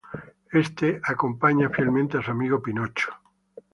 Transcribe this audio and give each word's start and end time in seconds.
Este 0.63 0.99
acompaña 1.05 1.69
fielmente 1.69 2.17
a 2.17 2.23
su 2.23 2.31
amigo 2.31 2.59
Pinocho. 2.59 3.13